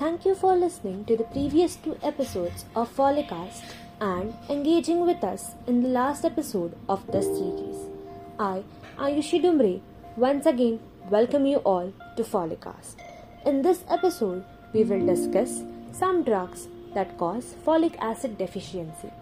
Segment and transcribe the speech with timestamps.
[0.00, 5.56] Thank you for listening to the previous two episodes of Folicast and engaging with us
[5.66, 7.80] in the last episode of this series.
[8.38, 8.62] I,
[8.96, 9.82] Ayushi Dumbre,
[10.16, 12.94] once again welcome you all to Folicast.
[13.44, 14.42] In this episode,
[14.72, 19.12] we will discuss some drugs that cause folic acid deficiency.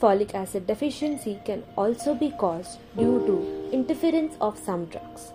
[0.00, 5.32] Folic acid deficiency can also be caused due to interference of some drugs.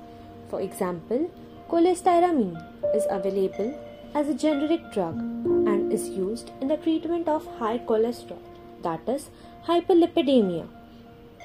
[0.49, 1.29] For example,
[1.69, 2.57] cholestyramine
[2.95, 3.77] is available
[4.13, 8.39] as a generic drug and is used in the treatment of high cholesterol,
[8.83, 9.29] that is,
[9.67, 10.67] hyperlipidemia.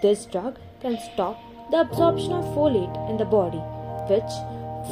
[0.03, 1.39] This drug can stop
[1.71, 3.63] the absorption of folate in the body,
[4.09, 4.33] which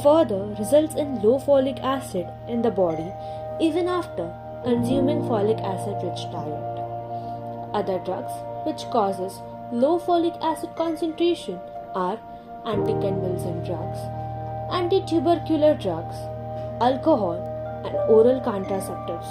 [0.02, 3.12] further results in low folic acid in the body
[3.60, 4.32] even after
[4.64, 6.78] consuming folic acid rich diet.
[7.72, 8.32] Other drugs
[8.66, 9.40] which causes
[9.72, 11.58] low folic acid concentration
[11.94, 12.18] are
[12.64, 13.98] anticonvulsant drugs,
[14.72, 16.16] antitubercular drugs,
[16.80, 17.50] alcohol,
[17.84, 19.30] and oral contraceptives.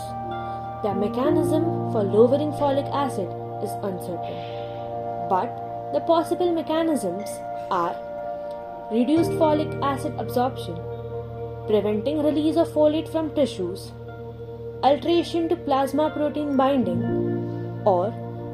[0.83, 3.29] Their mechanism for lowering folic acid
[3.63, 4.39] is uncertain,
[5.29, 7.29] but the possible mechanisms
[7.71, 7.95] are
[8.91, 10.75] reduced folic acid absorption,
[11.67, 13.91] preventing release of folate from tissues,
[14.83, 17.01] alteration to plasma protein binding,
[17.85, 18.11] or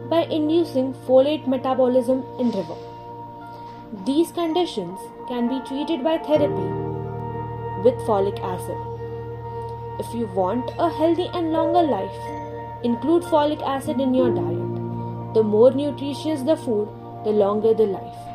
[0.09, 2.77] by inducing folate metabolism in liver.
[4.05, 6.69] These conditions can be treated by therapy
[7.83, 8.98] with folic acid.
[9.99, 12.19] If you want a healthy and longer life,
[12.83, 15.33] include folic acid in your diet.
[15.33, 16.87] The more nutritious the food,
[17.25, 18.29] the longer the life.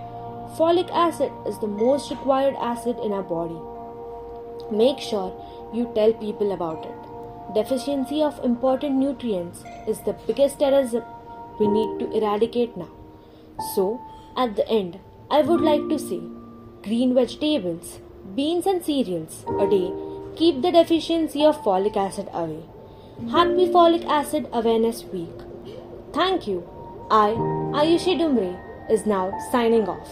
[0.58, 3.58] Folic acid is the most required acid in our body.
[4.70, 5.32] Make sure
[5.72, 7.54] you tell people about it.
[7.54, 11.02] Deficiency of important nutrients is the biggest terrorism
[11.58, 12.90] we need to eradicate now.
[13.74, 14.00] So,
[14.36, 14.98] at the end,
[15.30, 16.20] I would like to say
[16.82, 18.00] green vegetables,
[18.34, 19.90] beans, and cereals a day
[20.36, 22.62] keep the deficiency of folic acid away.
[23.30, 25.42] Happy Folic Acid Awareness Week.
[26.12, 26.68] Thank you.
[27.10, 27.30] I,
[27.80, 28.58] Ayushi Dumre,
[28.90, 30.08] is now signing off.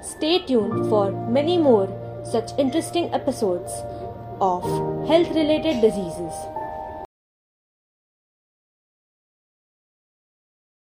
[0.00, 1.86] Stay tuned for many more
[2.24, 3.72] such interesting episodes
[4.40, 4.62] of
[5.06, 6.32] health related diseases.